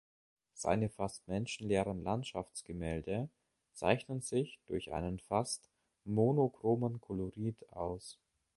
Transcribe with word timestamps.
Seine 0.55 0.89
fast 0.89 1.27
menschenleeren 1.27 2.01
Landschaftsgemälde 2.01 3.29
zeichnen 3.73 4.21
sich 4.21 4.59
durch 4.65 4.91
einen 4.91 5.19
fast 5.19 5.69
monochromen 6.05 6.99
Kolorit 7.01 7.69
aus. 7.71 8.17